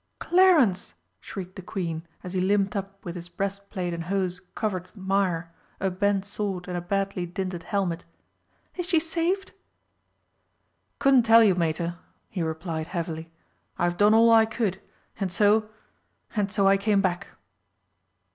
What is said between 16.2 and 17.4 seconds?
and so I came back."